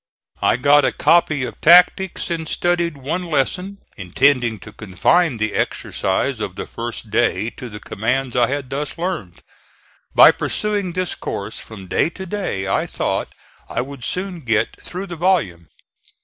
I 0.41 0.57
got 0.57 0.83
a 0.83 0.91
copy 0.91 1.43
of 1.43 1.61
tactics 1.61 2.31
and 2.31 2.49
studied 2.49 2.97
one 2.97 3.21
lesson, 3.21 3.77
intending 3.97 4.57
to 4.61 4.73
confine 4.73 5.37
the 5.37 5.53
exercise 5.53 6.39
of 6.39 6.55
the 6.55 6.65
first 6.65 7.11
day 7.11 7.51
to 7.51 7.69
the 7.69 7.79
commands 7.79 8.35
I 8.35 8.47
had 8.47 8.71
thus 8.71 8.97
learned. 8.97 9.43
By 10.15 10.31
pursuing 10.31 10.93
this 10.93 11.13
course 11.13 11.59
from 11.59 11.85
day 11.85 12.09
to 12.09 12.25
day 12.25 12.67
I 12.67 12.87
thought 12.87 13.27
I 13.69 13.81
would 13.81 14.03
soon 14.03 14.39
get 14.39 14.83
through 14.83 15.05
the 15.05 15.15
volume. 15.15 15.67